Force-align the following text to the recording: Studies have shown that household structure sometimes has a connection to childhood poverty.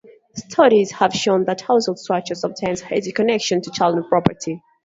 Studies 0.35 0.93
have 0.93 1.13
shown 1.13 1.45
that 1.45 1.61
household 1.61 1.99
structure 1.99 2.33
sometimes 2.33 2.81
has 2.81 3.05
a 3.05 3.11
connection 3.11 3.61
to 3.61 3.69
childhood 3.69 4.09
poverty. 4.09 4.59